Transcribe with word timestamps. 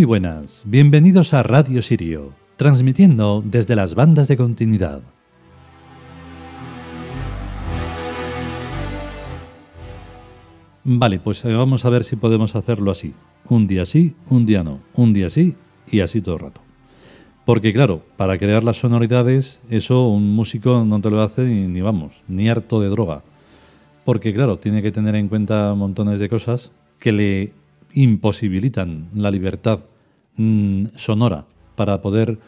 Muy 0.00 0.06
buenas, 0.06 0.62
bienvenidos 0.64 1.34
a 1.34 1.42
Radio 1.42 1.82
Sirio, 1.82 2.32
transmitiendo 2.56 3.44
desde 3.44 3.76
las 3.76 3.94
bandas 3.94 4.28
de 4.28 4.36
continuidad. 4.38 5.02
Vale, 10.84 11.18
pues 11.18 11.44
eh, 11.44 11.52
vamos 11.52 11.84
a 11.84 11.90
ver 11.90 12.04
si 12.04 12.16
podemos 12.16 12.56
hacerlo 12.56 12.90
así. 12.90 13.12
Un 13.46 13.66
día 13.66 13.84
sí, 13.84 14.14
un 14.30 14.46
día 14.46 14.64
no, 14.64 14.80
un 14.94 15.12
día 15.12 15.28
sí 15.28 15.54
y 15.86 16.00
así 16.00 16.22
todo 16.22 16.36
el 16.36 16.40
rato. 16.40 16.62
Porque 17.44 17.74
claro, 17.74 18.02
para 18.16 18.38
crear 18.38 18.64
las 18.64 18.78
sonoridades, 18.78 19.60
eso 19.68 20.08
un 20.08 20.34
músico 20.34 20.82
no 20.86 21.02
te 21.02 21.10
lo 21.10 21.20
hace 21.20 21.42
ni, 21.44 21.82
vamos, 21.82 22.22
ni 22.26 22.48
harto 22.48 22.80
de 22.80 22.88
droga. 22.88 23.22
Porque 24.06 24.32
claro, 24.32 24.58
tiene 24.58 24.80
que 24.80 24.92
tener 24.92 25.14
en 25.14 25.28
cuenta 25.28 25.74
montones 25.74 26.18
de 26.18 26.30
cosas 26.30 26.72
que 26.98 27.12
le 27.12 27.52
imposibilitan 27.92 29.10
la 29.12 29.30
libertad 29.30 29.80
mm, 30.40 30.96
sonora 30.96 31.46
para 31.76 32.00
poder 32.00 32.38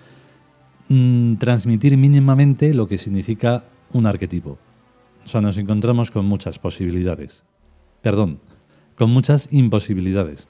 mm, 0.88 1.34
transmitir 1.36 1.96
mínimamente 1.98 2.72
lo 2.72 2.88
que 2.88 2.98
significa 2.98 3.64
un 3.92 4.06
arquetipo. 4.06 4.58
O 5.24 5.28
sea, 5.28 5.40
nos 5.40 5.58
encontramos 5.58 6.10
con 6.10 6.24
muchas 6.24 6.58
posibilidades. 6.58 7.44
Perdón, 8.00 8.40
con 8.96 9.10
muchas 9.10 9.48
imposibilidades. 9.52 10.48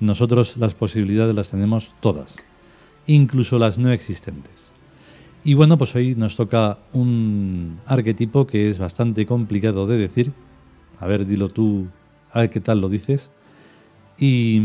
Nosotros 0.00 0.56
las 0.56 0.74
posibilidades 0.74 1.34
las 1.34 1.50
tenemos 1.50 1.94
todas, 2.00 2.36
incluso 3.06 3.58
las 3.58 3.78
no 3.78 3.90
existentes. 3.92 4.72
Y 5.44 5.54
bueno, 5.54 5.76
pues 5.76 5.94
hoy 5.94 6.14
nos 6.14 6.36
toca 6.36 6.78
un 6.92 7.78
arquetipo 7.86 8.46
que 8.46 8.68
es 8.68 8.78
bastante 8.78 9.26
complicado 9.26 9.86
de 9.86 9.98
decir. 9.98 10.32
A 10.98 11.06
ver, 11.06 11.26
dilo 11.26 11.48
tú, 11.48 11.88
a 12.32 12.40
ver 12.40 12.50
qué 12.50 12.60
tal 12.60 12.80
lo 12.80 12.88
dices. 12.88 13.30
Y, 14.18 14.60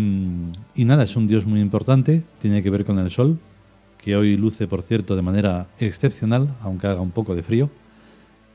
nada, 0.76 1.04
es 1.04 1.16
un 1.16 1.28
dios 1.28 1.46
muy 1.46 1.60
importante, 1.60 2.24
tiene 2.40 2.62
que 2.62 2.70
ver 2.70 2.86
con 2.86 3.00
el 3.00 3.10
sol, 3.10 3.40
que 3.98 4.16
hoy 4.16 4.38
luce, 4.38 4.68
por 4.68 4.84
cierto, 4.84 5.16
de 5.16 5.22
manera 5.22 5.68
excepcional, 5.80 6.56
aunque 6.62 6.88
haga 6.88 7.02
un 7.02 7.12
poco 7.12 7.36
de 7.36 7.44
frío. 7.44 7.70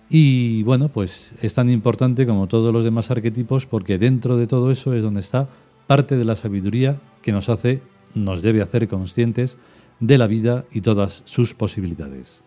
Y 0.09 0.62
bueno, 0.62 0.89
pues 0.89 1.33
es 1.42 1.55
tan 1.55 1.70
importante 1.70 2.27
como 2.27 2.47
todos 2.47 2.73
los 2.73 2.84
demás 2.84 3.11
arquetipos 3.11 3.67
porque 3.67 3.98
dentro 3.98 4.36
de 4.36 4.47
todo 4.47 4.70
eso 4.70 4.95
es 4.95 5.03
donde 5.03 5.20
está 5.20 5.48
parte 5.86 6.17
de 6.17 6.25
la 6.25 6.36
sabiduría 6.36 7.01
que 7.23 7.33
nos 7.33 7.48
hace, 7.48 7.83
nos 8.14 8.42
debe 8.42 8.62
hacer 8.62 8.86
conscientes 8.86 9.56
de 10.01 10.19
la 10.19 10.27
vida 10.27 10.64
y 10.73 10.83
todas 10.83 11.23
sus 11.25 11.55
posibilidades. 11.55 12.42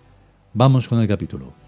Vamos 0.53 0.87
con 0.87 1.01
el 1.01 1.07
capítulo. 1.07 1.66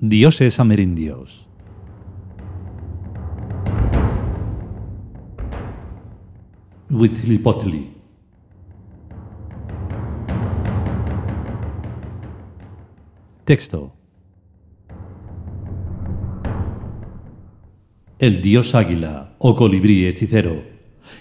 Dioses 0.00 0.60
amerindios. 0.60 1.48
Huitzilopochtli. 6.88 7.90
Texto. 13.44 13.96
El 18.20 18.40
dios 18.40 18.76
águila 18.76 19.34
o 19.38 19.56
colibrí 19.56 20.06
hechicero. 20.06 20.62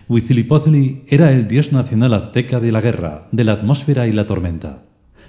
Huitzilopochtli 0.08 1.04
era 1.08 1.32
el 1.32 1.48
dios 1.48 1.74
nacional 1.74 2.14
azteca 2.14 2.60
de 2.60 2.72
la 2.72 2.82
guerra, 2.82 3.28
de 3.32 3.44
la 3.44 3.54
atmósfera 3.54 4.06
y 4.06 4.12
la 4.12 4.28
tormenta. 4.28 4.84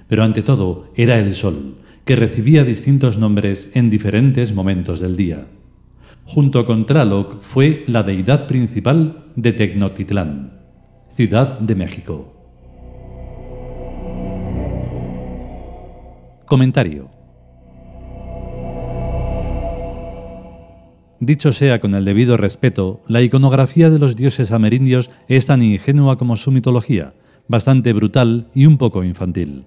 Pero 0.06 0.22
ante 0.22 0.42
todo 0.42 0.92
era 0.96 1.18
el 1.18 1.34
sol, 1.34 1.78
que 2.08 2.16
recibía 2.16 2.64
distintos 2.64 3.18
nombres 3.18 3.70
en 3.74 3.90
diferentes 3.90 4.54
momentos 4.54 4.98
del 4.98 5.14
día. 5.14 5.42
Junto 6.24 6.64
con 6.64 6.86
Tlaloc 6.86 7.42
fue 7.42 7.84
la 7.86 8.02
deidad 8.02 8.46
principal 8.46 9.26
de 9.36 9.52
Tecnotitlán, 9.52 10.58
Ciudad 11.10 11.60
de 11.60 11.74
México. 11.74 12.32
Comentario. 16.46 17.10
Dicho 21.20 21.52
sea 21.52 21.78
con 21.78 21.94
el 21.94 22.06
debido 22.06 22.38
respeto, 22.38 23.02
la 23.06 23.20
iconografía 23.20 23.90
de 23.90 23.98
los 23.98 24.16
dioses 24.16 24.50
amerindios 24.50 25.10
es 25.28 25.44
tan 25.44 25.62
ingenua 25.62 26.16
como 26.16 26.36
su 26.36 26.52
mitología, 26.52 27.12
bastante 27.48 27.92
brutal 27.92 28.48
y 28.54 28.64
un 28.64 28.78
poco 28.78 29.04
infantil. 29.04 29.66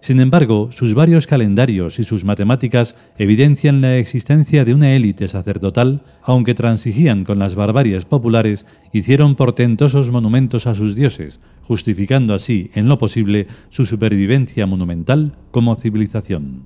Sin 0.00 0.20
embargo, 0.20 0.70
sus 0.70 0.94
varios 0.94 1.26
calendarios 1.26 1.98
y 1.98 2.04
sus 2.04 2.24
matemáticas 2.24 2.94
evidencian 3.18 3.80
la 3.80 3.96
existencia 3.96 4.64
de 4.64 4.72
una 4.72 4.94
élite 4.94 5.26
sacerdotal, 5.26 6.02
aunque 6.22 6.54
transigían 6.54 7.24
con 7.24 7.40
las 7.40 7.56
barbaries 7.56 8.04
populares, 8.04 8.64
hicieron 8.92 9.34
portentosos 9.34 10.10
monumentos 10.10 10.68
a 10.68 10.76
sus 10.76 10.94
dioses, 10.94 11.40
justificando 11.62 12.32
así, 12.32 12.70
en 12.74 12.88
lo 12.88 12.96
posible, 12.96 13.48
su 13.70 13.84
supervivencia 13.86 14.66
monumental 14.66 15.36
como 15.50 15.74
civilización. 15.74 16.62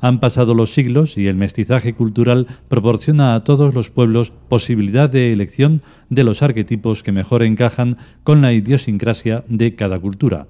Han 0.00 0.18
pasado 0.18 0.54
los 0.54 0.74
siglos 0.74 1.16
y 1.16 1.28
el 1.28 1.36
mestizaje 1.36 1.94
cultural 1.94 2.48
proporciona 2.68 3.36
a 3.36 3.44
todos 3.44 3.72
los 3.72 3.90
pueblos 3.90 4.32
posibilidad 4.48 5.08
de 5.08 5.32
elección 5.32 5.80
de 6.10 6.24
los 6.24 6.42
arquetipos 6.42 7.02
que 7.02 7.12
mejor 7.12 7.44
encajan 7.44 7.96
con 8.24 8.42
la 8.42 8.52
idiosincrasia 8.52 9.44
de 9.48 9.76
cada 9.76 9.98
cultura 9.98 10.48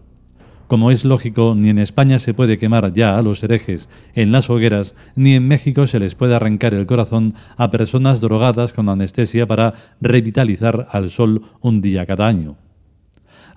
como 0.67 0.91
es 0.91 1.05
lógico, 1.05 1.55
ni 1.57 1.71
en 1.71 1.79
España 1.79 2.19
se 2.19 2.35
puede 2.35 2.59
quemar 2.59 2.93
ya 2.93 3.19
a 3.19 3.23
los 3.23 3.43
herejes 3.43 3.89
en 4.15 4.33
las 4.33 4.51
hogueras, 4.51 4.95
ni 5.15 5.35
en 5.35 5.47
México 5.47 5.87
se 5.87 6.01
les 6.01 6.15
puede 6.15 6.35
arrancar 6.35 6.75
el 6.75 6.87
corazón 6.87 7.35
a 7.57 7.71
personas 7.71 8.21
drogadas 8.21 8.73
con 8.73 8.89
anestesia 8.89 9.47
para 9.47 9.75
revitalizar 10.01 10.89
al 10.91 11.11
sol 11.11 11.43
un 11.61 11.81
día 11.81 12.07
cada 12.07 12.27
año. 12.27 12.57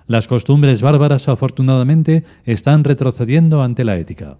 Las 0.06 0.26
costumbres 0.26 0.80
bárbaras 0.80 1.28
afortunadamente 1.28 2.24
están 2.44 2.84
retrocediendo 2.84 3.62
ante 3.62 3.84
la 3.84 3.96
ética. 3.98 4.38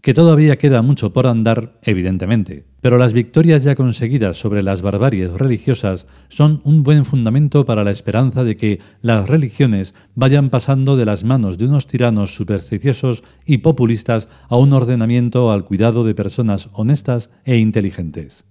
Que 0.00 0.14
todavía 0.14 0.58
queda 0.58 0.82
mucho 0.82 1.12
por 1.12 1.26
andar, 1.26 1.78
evidentemente, 1.82 2.66
pero 2.80 2.98
las 2.98 3.12
victorias 3.12 3.64
ya 3.64 3.74
conseguidas 3.74 4.36
sobre 4.36 4.62
las 4.62 4.82
barbaries 4.82 5.32
religiosas 5.32 6.06
son 6.28 6.60
un 6.64 6.82
buen 6.82 7.04
fundamento 7.04 7.64
para 7.64 7.82
la 7.82 7.90
esperanza 7.90 8.44
de 8.44 8.56
que 8.56 8.80
las 9.02 9.28
religiones 9.28 9.94
vayan 10.14 10.50
pasando 10.50 10.96
de 10.96 11.04
las 11.04 11.24
manos 11.24 11.58
de 11.58 11.64
unos 11.64 11.86
tiranos 11.86 12.34
supersticiosos 12.34 13.24
y 13.44 13.58
populistas 13.58 14.28
a 14.48 14.56
un 14.56 14.72
ordenamiento 14.72 15.50
al 15.50 15.64
cuidado 15.64 16.04
de 16.04 16.14
personas 16.14 16.68
honestas 16.72 17.30
e 17.44 17.56
inteligentes. 17.56 18.44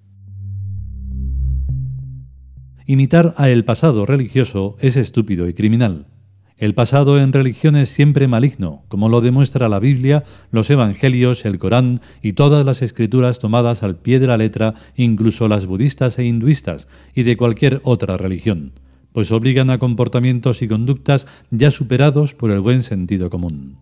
Imitar 2.86 3.34
a 3.38 3.50
el 3.50 3.66
pasado 3.66 4.06
religioso 4.06 4.78
es 4.80 4.96
estúpido 4.96 5.48
y 5.48 5.54
criminal. 5.54 6.08
El 6.58 6.74
pasado 6.74 7.20
en 7.20 7.34
religión 7.34 7.76
es 7.76 7.90
siempre 7.90 8.28
maligno, 8.28 8.84
como 8.88 9.10
lo 9.10 9.22
demuestra 9.22 9.70
la 9.70 9.80
Biblia, 9.80 10.24
los 10.50 10.72
Evangelios, 10.72 11.46
el 11.46 11.60
Corán 11.60 12.02
y 12.24 12.34
todas 12.34 12.66
las 12.66 12.82
escrituras 12.82 13.38
tomadas 13.38 13.84
al 13.84 13.96
pie 13.96 14.20
de 14.20 14.26
la 14.26 14.38
letra, 14.38 14.74
incluso 14.96 15.48
las 15.48 15.68
budistas 15.68 16.18
e 16.18 16.26
hinduistas, 16.26 16.88
y 17.14 17.24
de 17.24 17.38
cualquier 17.38 17.80
otra 17.84 18.18
religión, 18.18 18.72
pues 19.12 19.32
obligan 19.32 19.70
a 19.70 19.78
comportamientos 19.78 20.64
y 20.64 20.68
conductas 20.68 21.28
ya 21.52 21.70
superados 21.70 22.34
por 22.34 22.50
el 22.50 22.62
buen 22.62 22.82
sentido 22.82 23.30
común. 23.30 23.78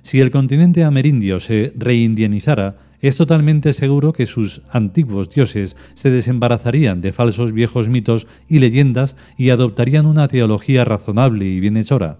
Si 0.00 0.20
el 0.20 0.30
continente 0.30 0.84
amerindio 0.84 1.38
se 1.38 1.74
reindianizara, 1.76 2.85
es 3.00 3.16
totalmente 3.16 3.72
seguro 3.72 4.12
que 4.12 4.26
sus 4.26 4.62
antiguos 4.70 5.30
dioses 5.30 5.76
se 5.94 6.10
desembarazarían 6.10 7.00
de 7.00 7.12
falsos 7.12 7.52
viejos 7.52 7.88
mitos 7.88 8.26
y 8.48 8.58
leyendas 8.58 9.16
y 9.36 9.50
adoptarían 9.50 10.06
una 10.06 10.28
teología 10.28 10.84
razonable 10.84 11.44
y 11.46 11.60
bienhechora. 11.60 12.18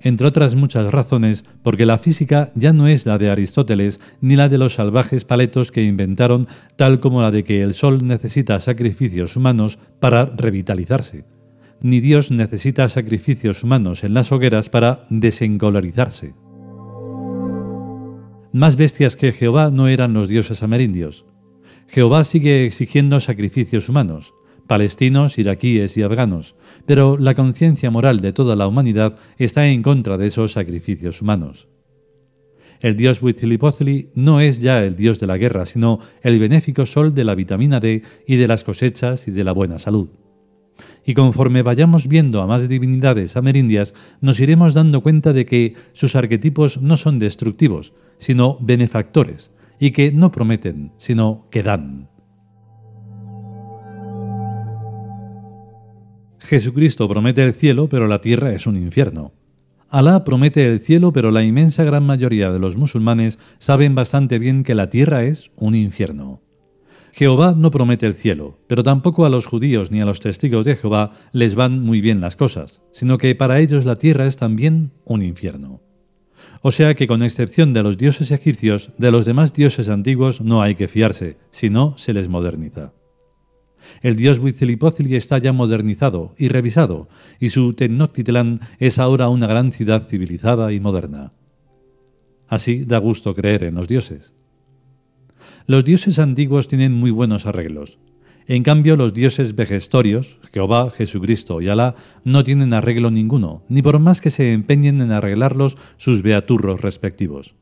entre 0.00 0.28
otras 0.28 0.54
muchas 0.54 0.92
razones, 0.92 1.44
porque 1.62 1.84
la 1.84 1.98
física 1.98 2.50
ya 2.54 2.72
no 2.72 2.86
es 2.86 3.04
la 3.04 3.18
de 3.18 3.30
Aristóteles 3.30 3.98
ni 4.20 4.36
la 4.36 4.48
de 4.48 4.56
los 4.56 4.74
salvajes 4.74 5.24
paletos 5.24 5.72
que 5.72 5.82
inventaron, 5.82 6.46
tal 6.76 7.00
como 7.00 7.20
la 7.20 7.32
de 7.32 7.42
que 7.42 7.62
el 7.62 7.74
Sol 7.74 8.06
necesita 8.06 8.60
sacrificios 8.60 9.34
humanos 9.34 9.80
para 9.98 10.24
revitalizarse. 10.26 11.24
Ni 11.80 12.00
Dios 12.00 12.30
necesita 12.30 12.88
sacrificios 12.88 13.64
humanos 13.64 14.04
en 14.04 14.14
las 14.14 14.30
hogueras 14.30 14.68
para 14.68 15.02
desencolarizarse. 15.10 16.34
Más 18.58 18.74
bestias 18.74 19.14
que 19.14 19.30
Jehová 19.30 19.70
no 19.70 19.86
eran 19.86 20.14
los 20.14 20.28
dioses 20.28 20.64
amerindios. 20.64 21.24
Jehová 21.86 22.24
sigue 22.24 22.66
exigiendo 22.66 23.20
sacrificios 23.20 23.88
humanos, 23.88 24.34
palestinos, 24.66 25.38
iraquíes 25.38 25.96
y 25.96 26.02
afganos, 26.02 26.56
pero 26.84 27.18
la 27.18 27.36
conciencia 27.36 27.92
moral 27.92 28.20
de 28.20 28.32
toda 28.32 28.56
la 28.56 28.66
humanidad 28.66 29.16
está 29.36 29.68
en 29.68 29.84
contra 29.84 30.18
de 30.18 30.26
esos 30.26 30.50
sacrificios 30.50 31.22
humanos. 31.22 31.68
El 32.80 32.96
dios 32.96 33.22
Huitzilopochtli 33.22 34.10
no 34.16 34.40
es 34.40 34.58
ya 34.58 34.82
el 34.82 34.96
dios 34.96 35.20
de 35.20 35.28
la 35.28 35.36
guerra, 35.36 35.64
sino 35.64 36.00
el 36.20 36.40
benéfico 36.40 36.84
sol 36.84 37.14
de 37.14 37.22
la 37.22 37.36
vitamina 37.36 37.78
D 37.78 38.02
y 38.26 38.34
de 38.38 38.48
las 38.48 38.64
cosechas 38.64 39.28
y 39.28 39.30
de 39.30 39.44
la 39.44 39.52
buena 39.52 39.78
salud. 39.78 40.08
Y 41.08 41.14
conforme 41.14 41.62
vayamos 41.62 42.06
viendo 42.06 42.42
a 42.42 42.46
más 42.46 42.68
divinidades 42.68 43.34
amerindias, 43.38 43.94
nos 44.20 44.40
iremos 44.40 44.74
dando 44.74 45.00
cuenta 45.00 45.32
de 45.32 45.46
que 45.46 45.72
sus 45.94 46.14
arquetipos 46.14 46.82
no 46.82 46.98
son 46.98 47.18
destructivos, 47.18 47.94
sino 48.18 48.58
benefactores, 48.60 49.50
y 49.80 49.92
que 49.92 50.12
no 50.12 50.30
prometen, 50.30 50.92
sino 50.98 51.46
que 51.50 51.62
dan. 51.62 52.10
Jesucristo 56.40 57.08
promete 57.08 57.42
el 57.42 57.54
cielo, 57.54 57.88
pero 57.88 58.06
la 58.06 58.20
tierra 58.20 58.52
es 58.52 58.66
un 58.66 58.76
infierno. 58.76 59.32
Alá 59.88 60.24
promete 60.24 60.66
el 60.70 60.78
cielo, 60.78 61.14
pero 61.14 61.30
la 61.30 61.42
inmensa 61.42 61.84
gran 61.84 62.04
mayoría 62.04 62.52
de 62.52 62.58
los 62.58 62.76
musulmanes 62.76 63.38
saben 63.58 63.94
bastante 63.94 64.38
bien 64.38 64.62
que 64.62 64.74
la 64.74 64.90
tierra 64.90 65.24
es 65.24 65.52
un 65.56 65.74
infierno. 65.74 66.42
Jehová 67.18 67.56
no 67.58 67.72
promete 67.72 68.06
el 68.06 68.14
cielo, 68.14 68.60
pero 68.68 68.84
tampoco 68.84 69.26
a 69.26 69.28
los 69.28 69.44
judíos 69.44 69.90
ni 69.90 70.00
a 70.00 70.04
los 70.04 70.20
testigos 70.20 70.64
de 70.64 70.76
Jehová 70.76 71.14
les 71.32 71.56
van 71.56 71.82
muy 71.82 72.00
bien 72.00 72.20
las 72.20 72.36
cosas, 72.36 72.80
sino 72.92 73.18
que 73.18 73.34
para 73.34 73.58
ellos 73.58 73.84
la 73.84 73.96
tierra 73.96 74.28
es 74.28 74.36
también 74.36 74.92
un 75.04 75.22
infierno. 75.22 75.82
O 76.62 76.70
sea 76.70 76.94
que 76.94 77.08
con 77.08 77.24
excepción 77.24 77.72
de 77.72 77.82
los 77.82 77.98
dioses 77.98 78.30
egipcios, 78.30 78.92
de 78.98 79.10
los 79.10 79.26
demás 79.26 79.52
dioses 79.52 79.88
antiguos 79.88 80.40
no 80.40 80.62
hay 80.62 80.76
que 80.76 80.86
fiarse, 80.86 81.38
sino 81.50 81.98
se 81.98 82.12
les 82.12 82.28
moderniza. 82.28 82.92
El 84.00 84.14
dios 84.14 84.38
Huitzilopochtli 84.38 85.16
está 85.16 85.38
ya 85.38 85.52
modernizado 85.52 86.36
y 86.38 86.46
revisado, 86.46 87.08
y 87.40 87.48
su 87.48 87.72
Tenochtitlan 87.72 88.60
es 88.78 89.00
ahora 89.00 89.28
una 89.28 89.48
gran 89.48 89.72
ciudad 89.72 90.06
civilizada 90.06 90.72
y 90.72 90.78
moderna. 90.78 91.32
Así 92.46 92.84
da 92.84 92.98
gusto 92.98 93.34
creer 93.34 93.64
en 93.64 93.74
los 93.74 93.88
dioses. 93.88 94.36
Los 95.70 95.84
dioses 95.84 96.18
antiguos 96.18 96.66
tienen 96.66 96.94
muy 96.94 97.10
buenos 97.10 97.44
arreglos. 97.44 97.98
En 98.46 98.62
cambio, 98.62 98.96
los 98.96 99.12
dioses 99.12 99.54
vejestorios, 99.54 100.38
Jehová, 100.50 100.90
Jesucristo 100.90 101.60
y 101.60 101.68
Alá, 101.68 101.94
no 102.24 102.42
tienen 102.42 102.72
arreglo 102.72 103.10
ninguno, 103.10 103.64
ni 103.68 103.82
por 103.82 103.98
más 103.98 104.22
que 104.22 104.30
se 104.30 104.54
empeñen 104.54 105.02
en 105.02 105.12
arreglarlos 105.12 105.76
sus 105.98 106.22
beaturros 106.22 106.80
respectivos. 106.80 107.54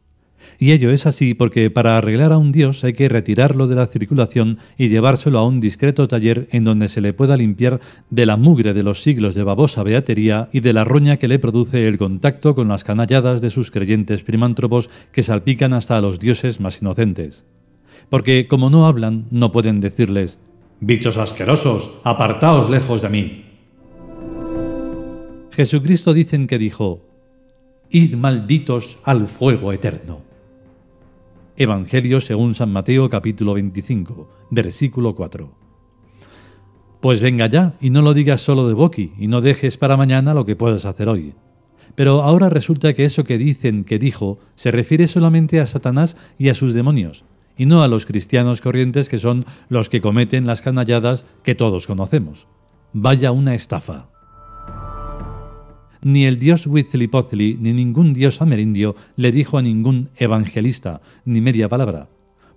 Y 0.60 0.70
ello 0.70 0.92
es 0.92 1.04
así 1.04 1.34
porque 1.34 1.68
para 1.68 1.98
arreglar 1.98 2.30
a 2.30 2.38
un 2.38 2.52
dios 2.52 2.84
hay 2.84 2.92
que 2.92 3.08
retirarlo 3.08 3.66
de 3.66 3.74
la 3.74 3.88
circulación 3.88 4.60
y 4.78 4.88
llevárselo 4.88 5.40
a 5.40 5.44
un 5.44 5.58
discreto 5.58 6.06
taller 6.06 6.46
en 6.52 6.62
donde 6.62 6.88
se 6.88 7.00
le 7.00 7.12
pueda 7.12 7.36
limpiar 7.36 7.80
de 8.10 8.24
la 8.24 8.36
mugre 8.36 8.72
de 8.72 8.84
los 8.84 9.02
siglos 9.02 9.34
de 9.34 9.42
babosa 9.42 9.82
beatería 9.82 10.48
y 10.52 10.60
de 10.60 10.72
la 10.72 10.84
roña 10.84 11.16
que 11.16 11.26
le 11.26 11.40
produce 11.40 11.88
el 11.88 11.98
contacto 11.98 12.54
con 12.54 12.68
las 12.68 12.84
canalladas 12.84 13.40
de 13.40 13.50
sus 13.50 13.72
creyentes 13.72 14.22
primántropos 14.22 14.90
que 15.10 15.24
salpican 15.24 15.72
hasta 15.72 15.98
a 15.98 16.00
los 16.00 16.20
dioses 16.20 16.60
más 16.60 16.80
inocentes. 16.80 17.44
Porque 18.08 18.46
como 18.48 18.70
no 18.70 18.86
hablan, 18.86 19.26
no 19.30 19.50
pueden 19.50 19.80
decirles, 19.80 20.38
Bichos 20.80 21.16
asquerosos, 21.16 21.90
apartaos 22.04 22.68
lejos 22.68 23.00
de 23.00 23.08
mí. 23.08 23.44
Jesucristo 25.50 26.12
dicen 26.12 26.46
que 26.46 26.58
dijo, 26.58 27.00
Id 27.88 28.14
malditos 28.14 28.98
al 29.04 29.26
fuego 29.26 29.72
eterno. 29.72 30.20
Evangelio 31.56 32.20
según 32.20 32.54
San 32.54 32.70
Mateo 32.70 33.08
capítulo 33.08 33.54
25, 33.54 34.28
versículo 34.50 35.14
4. 35.14 35.50
Pues 37.00 37.20
venga 37.20 37.46
ya 37.46 37.74
y 37.80 37.88
no 37.88 38.02
lo 38.02 38.12
digas 38.12 38.42
solo 38.42 38.68
de 38.68 38.74
boqui 38.74 39.12
y 39.18 39.28
no 39.28 39.40
dejes 39.40 39.78
para 39.78 39.96
mañana 39.96 40.34
lo 40.34 40.44
que 40.44 40.56
puedas 40.56 40.84
hacer 40.84 41.08
hoy. 41.08 41.32
Pero 41.94 42.22
ahora 42.22 42.50
resulta 42.50 42.92
que 42.92 43.06
eso 43.06 43.24
que 43.24 43.38
dicen 43.38 43.84
que 43.84 43.98
dijo 43.98 44.38
se 44.56 44.70
refiere 44.70 45.06
solamente 45.06 45.60
a 45.60 45.66
Satanás 45.66 46.18
y 46.38 46.50
a 46.50 46.54
sus 46.54 46.74
demonios, 46.74 47.24
y 47.56 47.66
no 47.66 47.82
a 47.82 47.88
los 47.88 48.06
cristianos 48.06 48.60
corrientes 48.60 49.08
que 49.08 49.18
son 49.18 49.44
los 49.68 49.88
que 49.88 50.00
cometen 50.00 50.46
las 50.46 50.62
canalladas 50.62 51.26
que 51.42 51.54
todos 51.54 51.86
conocemos. 51.86 52.46
Vaya 52.92 53.32
una 53.32 53.54
estafa. 53.54 54.08
Ni 56.02 56.24
el 56.24 56.38
dios 56.38 56.66
Huitzilopochtli 56.66 57.58
ni 57.60 57.72
ningún 57.72 58.14
dios 58.14 58.40
amerindio 58.40 58.94
le 59.16 59.32
dijo 59.32 59.58
a 59.58 59.62
ningún 59.62 60.10
evangelista 60.16 61.00
ni 61.24 61.40
media 61.40 61.68
palabra, 61.68 62.08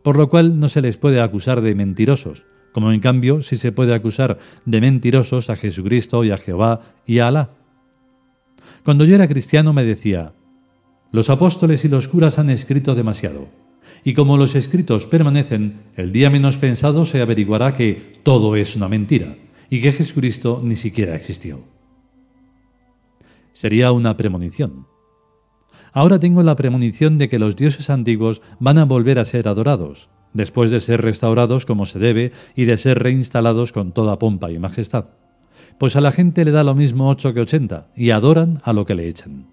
por 0.04 0.18
lo 0.18 0.30
cual 0.30 0.60
no 0.60 0.70
se 0.70 0.82
les 0.82 0.98
puede 0.98 1.22
acusar 1.22 1.62
de 1.62 1.74
mentirosos, 1.74 2.46
como 2.74 2.92
en 2.92 3.00
cambio 3.00 3.42
sí 3.42 3.56
se 3.56 3.72
puede 3.72 3.96
acusar 3.96 4.38
de 4.66 4.82
mentirosos 4.82 5.50
a 5.50 5.56
Jesucristo 5.56 6.24
y 6.24 6.32
a 6.32 6.38
Jehová 6.38 6.82
y 7.06 7.20
a 7.20 7.30
Alá. 7.30 7.50
Cuando 8.84 9.06
yo 9.06 9.16
era 9.16 9.28
cristiano 9.28 9.74
me 9.74 9.84
decía, 9.84 10.34
los 11.12 11.30
apóstoles 11.30 11.84
y 11.86 11.88
los 11.88 12.08
curas 12.08 12.38
han 12.38 12.50
escrito 12.50 12.94
demasiado, 12.94 13.48
y 14.04 14.14
como 14.14 14.38
los 14.38 14.56
escritos 14.56 15.08
permanecen, 15.08 15.82
el 15.96 16.12
día 16.12 16.30
menos 16.30 16.58
pensado 16.58 17.06
se 17.06 17.22
averiguará 17.22 17.74
que 17.74 18.20
todo 18.24 18.56
es 18.56 18.76
una 18.76 18.88
mentira 18.88 19.36
y 19.70 19.82
que 19.82 19.92
Jesucristo 19.92 20.62
ni 20.64 20.76
siquiera 20.76 21.16
existió 21.16 21.64
sería 23.60 23.92
una 23.92 24.16
premonición. 24.16 24.88
Ahora 25.92 26.18
tengo 26.18 26.44
la 26.44 26.56
premonición 26.56 27.18
de 27.18 27.28
que 27.28 27.40
los 27.40 27.58
dioses 27.58 27.90
antiguos 27.90 28.42
van 28.58 28.78
a 28.78 28.86
volver 28.86 29.20
a 29.20 29.26
ser 29.26 29.50
adorados, 29.50 30.08
después 30.32 30.72
de 30.72 30.80
ser 30.80 31.02
restaurados 31.02 31.66
como 31.66 31.86
se 31.86 32.00
debe 32.00 32.32
y 32.56 32.64
de 32.64 32.78
ser 32.78 33.00
reinstalados 33.00 33.74
con 33.74 33.92
toda 33.92 34.18
pompa 34.18 34.50
y 34.50 34.60
majestad. 34.60 35.08
Pues 35.78 35.98
a 35.98 36.02
la 36.02 36.14
gente 36.14 36.46
le 36.46 36.52
da 36.52 36.64
lo 36.64 36.74
mismo 36.74 37.10
8 37.10 37.34
que 37.34 37.42
80 37.42 37.88
y 37.98 38.12
adoran 38.12 38.62
a 38.64 38.72
lo 38.72 38.86
que 38.86 38.96
le 38.96 39.10
echan. 39.10 39.48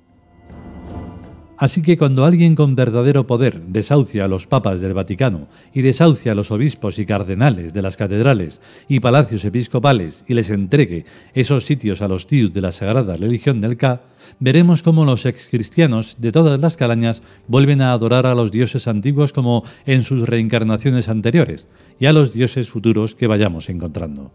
Así 1.59 1.81
que 1.81 1.97
cuando 1.97 2.27
alguien 2.27 2.55
con 2.55 2.77
verdadero 2.77 3.27
poder 3.27 3.63
desahucia 3.63 4.27
a 4.27 4.29
los 4.29 4.47
papas 4.47 4.83
del 4.83 4.93
Vaticano 4.93 5.49
y 5.73 5.81
desahucia 5.81 6.33
a 6.33 6.35
los 6.35 6.51
obispos 6.51 6.99
y 6.99 7.07
cardenales 7.07 7.73
de 7.73 7.81
las 7.81 7.97
catedrales 7.97 8.61
y 8.89 9.01
palacios 9.01 9.43
episcopales 9.47 10.23
y 10.29 10.35
les 10.35 10.51
entregue 10.51 11.07
esos 11.33 11.65
sitios 11.65 12.03
a 12.03 12.09
los 12.09 12.27
tíos 12.27 12.53
de 12.53 12.61
la 12.61 12.73
sagrada 12.73 13.17
religión 13.17 13.63
del 13.63 13.79
K, 13.79 14.03
veremos 14.39 14.83
cómo 14.83 15.07
los 15.07 15.25
excristianos 15.25 16.17
de 16.19 16.31
todas 16.31 16.61
las 16.61 16.77
calañas 16.77 17.23
vuelven 17.49 17.81
a 17.81 17.93
adorar 17.93 18.27
a 18.27 18.35
los 18.35 18.53
dioses 18.53 18.87
antiguos 18.87 19.33
como 19.33 19.65
en 19.87 20.03
sus 20.03 20.29
reencarnaciones 20.29 21.09
anteriores 21.09 21.69
y 21.99 22.05
a 22.05 22.13
los 22.13 22.35
dioses 22.35 22.69
futuros 22.69 23.15
que 23.15 23.29
vayamos 23.29 23.71
encontrando. 23.71 24.31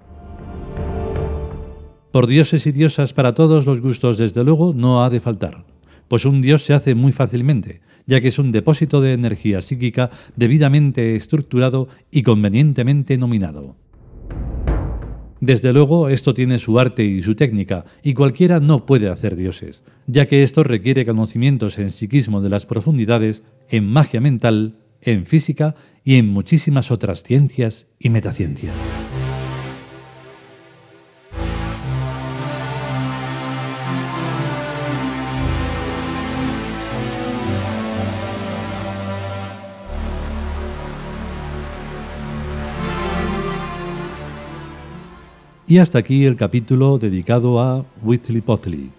Por 2.11 2.25
dioses 2.25 2.65
y 2.65 2.71
diosas 2.71 3.13
para 3.13 3.35
todos 3.35 3.67
los 3.67 3.79
gustos, 3.79 4.17
desde 4.17 4.43
luego, 4.43 4.73
no 4.75 5.03
ha 5.03 5.09
de 5.11 5.19
faltar 5.19 5.70
pues 6.11 6.25
un 6.25 6.41
dios 6.41 6.65
se 6.65 6.73
hace 6.73 6.93
muy 6.93 7.13
fácilmente, 7.13 7.79
ya 8.05 8.19
que 8.19 8.27
es 8.27 8.37
un 8.37 8.51
depósito 8.51 8.99
de 8.99 9.13
energía 9.13 9.61
psíquica 9.61 10.09
debidamente 10.35 11.15
estructurado 11.15 11.87
y 12.11 12.21
convenientemente 12.21 13.17
nominado. 13.17 13.77
Desde 15.39 15.71
luego, 15.71 16.09
esto 16.09 16.33
tiene 16.33 16.59
su 16.59 16.77
arte 16.77 17.05
y 17.05 17.23
su 17.23 17.35
técnica, 17.35 17.85
y 18.03 18.13
cualquiera 18.13 18.59
no 18.59 18.85
puede 18.85 19.07
hacer 19.07 19.37
dioses, 19.37 19.85
ya 20.05 20.25
que 20.25 20.43
esto 20.43 20.63
requiere 20.63 21.05
conocimientos 21.05 21.77
en 21.77 21.91
psiquismo 21.91 22.41
de 22.41 22.49
las 22.49 22.65
profundidades, 22.65 23.45
en 23.69 23.85
magia 23.87 24.19
mental, 24.19 24.79
en 24.99 25.25
física 25.25 25.75
y 26.03 26.15
en 26.15 26.27
muchísimas 26.27 26.91
otras 26.91 27.23
ciencias 27.23 27.87
y 27.99 28.09
metaciencias. 28.09 28.75
Y 45.71 45.77
hasta 45.77 45.99
aquí 45.99 46.25
el 46.25 46.35
capítulo 46.35 46.97
dedicado 46.97 47.61
a 47.61 47.85
Huitzilopochtli. 48.03 48.91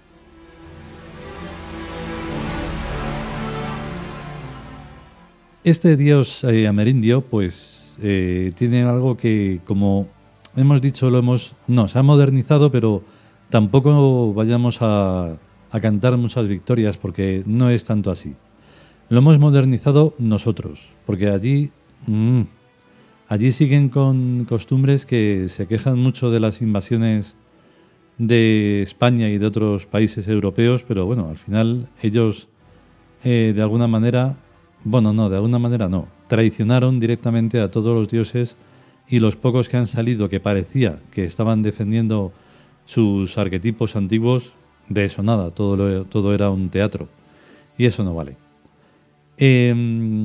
Este 5.64 5.98
dios 5.98 6.42
eh, 6.44 6.66
amerindio, 6.66 7.20
pues, 7.20 7.94
eh, 8.00 8.52
tiene 8.56 8.84
algo 8.84 9.18
que, 9.18 9.60
como 9.66 10.08
hemos 10.56 10.80
dicho, 10.80 11.10
lo 11.10 11.18
hemos, 11.18 11.54
no, 11.66 11.88
se 11.88 11.98
ha 11.98 12.02
modernizado, 12.02 12.72
pero 12.72 13.02
tampoco 13.50 14.32
vayamos 14.32 14.78
a, 14.80 15.36
a 15.70 15.80
cantar 15.82 16.16
muchas 16.16 16.48
victorias, 16.48 16.96
porque 16.96 17.42
no 17.44 17.68
es 17.68 17.84
tanto 17.84 18.10
así. 18.10 18.34
Lo 19.10 19.18
hemos 19.18 19.38
modernizado 19.38 20.14
nosotros, 20.18 20.88
porque 21.04 21.28
allí, 21.28 21.70
mm, 22.06 22.40
allí 23.32 23.50
siguen 23.50 23.88
con 23.88 24.44
costumbres 24.44 25.06
que 25.06 25.46
se 25.48 25.66
quejan 25.66 25.98
mucho 25.98 26.30
de 26.30 26.38
las 26.38 26.60
invasiones 26.60 27.34
de 28.18 28.82
España 28.82 29.30
y 29.30 29.38
de 29.38 29.46
otros 29.46 29.86
países 29.86 30.28
europeos, 30.28 30.84
pero 30.86 31.06
bueno, 31.06 31.30
al 31.30 31.38
final 31.38 31.88
ellos 32.02 32.48
eh, 33.24 33.54
de 33.56 33.62
alguna 33.62 33.86
manera, 33.86 34.36
bueno, 34.84 35.14
no, 35.14 35.30
de 35.30 35.36
alguna 35.36 35.58
manera 35.58 35.88
no, 35.88 36.08
traicionaron 36.28 37.00
directamente 37.00 37.58
a 37.60 37.70
todos 37.70 37.96
los 37.98 38.10
dioses 38.10 38.54
y 39.08 39.18
los 39.18 39.36
pocos 39.36 39.70
que 39.70 39.78
han 39.78 39.86
salido 39.86 40.28
que 40.28 40.38
parecía 40.38 40.98
que 41.10 41.24
estaban 41.24 41.62
defendiendo 41.62 42.34
sus 42.84 43.38
arquetipos 43.38 43.96
antiguos, 43.96 44.52
de 44.90 45.06
eso 45.06 45.22
nada, 45.22 45.50
todo, 45.52 46.04
todo 46.04 46.34
era 46.34 46.50
un 46.50 46.68
teatro. 46.68 47.08
Y 47.78 47.86
eso 47.86 48.04
no 48.04 48.14
vale. 48.14 48.36
Eh, 49.38 50.22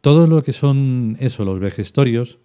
todo 0.00 0.26
lo 0.26 0.42
que 0.42 0.52
son 0.52 1.16
eso, 1.20 1.44
los 1.44 1.60
vejestorios, 1.60 2.38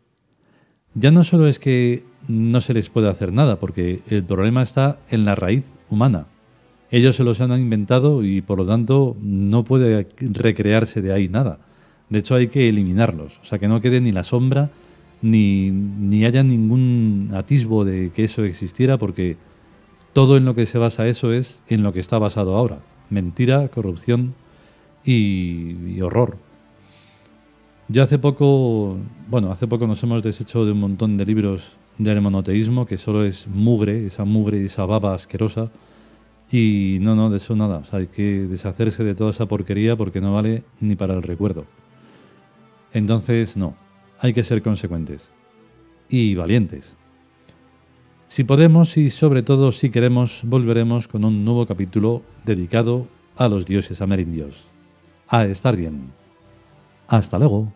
ya 0.93 1.11
no 1.11 1.23
solo 1.23 1.47
es 1.47 1.59
que 1.59 2.03
no 2.27 2.61
se 2.61 2.73
les 2.73 2.89
puede 2.89 3.09
hacer 3.09 3.33
nada, 3.33 3.59
porque 3.59 4.01
el 4.07 4.23
problema 4.23 4.61
está 4.61 4.99
en 5.09 5.25
la 5.25 5.35
raíz 5.35 5.63
humana. 5.89 6.27
Ellos 6.91 7.15
se 7.15 7.23
los 7.23 7.41
han 7.41 7.51
inventado 7.59 8.23
y 8.23 8.41
por 8.41 8.59
lo 8.59 8.65
tanto 8.65 9.17
no 9.21 9.63
puede 9.63 10.07
recrearse 10.19 11.01
de 11.01 11.13
ahí 11.13 11.27
nada. 11.27 11.59
De 12.09 12.19
hecho 12.19 12.35
hay 12.35 12.47
que 12.47 12.69
eliminarlos, 12.69 13.39
o 13.41 13.45
sea 13.45 13.59
que 13.59 13.67
no 13.67 13.81
quede 13.81 13.99
ni 13.99 14.11
la 14.11 14.23
sombra 14.23 14.69
ni, 15.21 15.71
ni 15.71 16.23
haya 16.23 16.43
ningún 16.43 17.31
atisbo 17.33 17.83
de 17.83 18.11
que 18.11 18.25
eso 18.25 18.43
existiera 18.43 18.97
porque 18.97 19.37
todo 20.15 20.37
en 20.37 20.45
lo 20.45 20.55
que 20.55 20.65
se 20.65 20.77
basa 20.77 21.07
eso 21.07 21.33
es 21.33 21.61
en 21.67 21.83
lo 21.83 21.91
que 21.91 21.99
está 21.99 22.17
basado 22.17 22.55
ahora. 22.55 22.79
Mentira, 23.09 23.67
corrupción 23.67 24.33
y, 25.03 25.99
horror. 25.99 26.37
Yo 27.87 28.01
hace 28.01 28.17
poco, 28.17 28.97
bueno, 29.29 29.51
hace 29.51 29.67
poco 29.67 29.85
nos 29.85 30.01
hemos 30.01 30.23
deshecho 30.23 30.65
de 30.65 30.71
un 30.71 30.79
montón 30.79 31.17
de 31.17 31.25
libros 31.25 31.73
del 31.99 32.19
monoteísmo, 32.19 32.87
que 32.87 32.97
solo 32.97 33.23
es 33.23 33.47
mugre, 33.47 34.07
esa 34.07 34.25
mugre 34.25 34.59
y 34.59 34.65
esa 34.65 34.87
baba 34.87 35.13
asquerosa. 35.13 35.69
Y 36.51 36.97
no, 37.01 37.15
no, 37.15 37.29
de 37.29 37.37
eso 37.37 37.55
nada. 37.55 37.83
hay 37.91 38.07
que 38.07 38.47
deshacerse 38.47 39.03
de 39.03 39.13
toda 39.13 39.29
esa 39.29 39.45
porquería 39.45 39.95
porque 39.95 40.19
no 40.19 40.33
vale 40.33 40.63
ni 40.79 40.95
para 40.95 41.13
el 41.13 41.21
recuerdo. 41.21 41.65
Entonces, 42.91 43.55
no, 43.55 43.75
hay 44.19 44.33
que 44.33 44.43
ser 44.43 44.63
consecuentes 44.63 45.31
y 46.09 46.33
valientes. 46.33 46.95
Si 48.29 48.43
podemos 48.43 48.97
y 48.97 49.11
sobre 49.11 49.43
todo 49.43 49.71
si 49.71 49.91
queremos, 49.91 50.41
volveremos 50.43 51.07
con 51.07 51.23
un 51.23 51.45
nuevo 51.45 51.67
capítulo 51.67 52.23
dedicado 52.45 53.07
a 53.35 53.47
los 53.47 53.67
dioses 53.67 54.01
amerindios. 54.01 54.63
A 55.27 55.45
estar 55.45 55.75
bien. 55.75 56.24
Hasta 57.07 57.37
luego. 57.37 57.67